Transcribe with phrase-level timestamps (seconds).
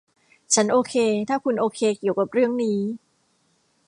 [0.53, 0.95] ฉันโอเค
[1.29, 2.79] ถ้าคุณโอเคเกี่ยวกับเรื่องนี้